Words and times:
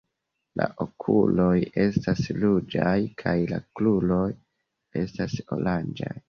La 0.59 0.65
okuloj 0.85 1.57
estas 1.83 2.21
ruĝaj 2.39 2.95
kaj 3.23 3.35
la 3.53 3.61
kruroj 3.81 4.25
estas 5.05 5.37
oranĝaj. 5.59 6.13